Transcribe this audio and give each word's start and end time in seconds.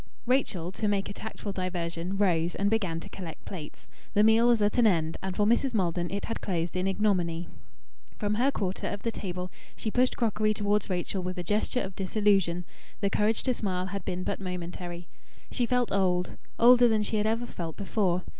Rachel, 0.25 0.71
to 0.71 0.87
make 0.87 1.09
a 1.09 1.13
tactful 1.13 1.51
diversion, 1.51 2.17
rose 2.17 2.55
and 2.55 2.71
began 2.71 2.99
to 3.01 3.09
collect 3.09 3.45
plates. 3.45 3.85
The 4.15 4.23
meal 4.23 4.47
was 4.47 4.59
at 4.59 4.79
an 4.79 4.87
end, 4.87 5.17
and 5.21 5.35
for 5.35 5.45
Mrs. 5.45 5.75
Maldon 5.75 6.09
it 6.09 6.25
had 6.25 6.41
closed 6.41 6.75
in 6.75 6.87
ignominy. 6.87 7.47
From 8.17 8.33
her 8.33 8.49
quarter 8.49 8.87
of 8.87 9.03
the 9.03 9.11
table 9.11 9.51
she 9.75 9.91
pushed 9.91 10.17
crockery 10.17 10.55
towards 10.55 10.89
Rachel 10.89 11.21
with 11.21 11.37
a 11.37 11.43
gesture 11.43 11.81
of 11.81 11.95
disillusion; 11.95 12.65
the 12.99 13.11
courage 13.11 13.43
to 13.43 13.53
smile 13.53 13.85
had 13.85 14.03
been 14.03 14.23
but 14.23 14.39
momentary. 14.39 15.07
She 15.51 15.67
felt 15.67 15.91
old 15.91 16.35
older 16.57 16.87
than 16.87 17.03
she 17.03 17.17
had 17.17 17.27
ever 17.27 17.45
felt 17.45 17.77
before. 17.77 18.23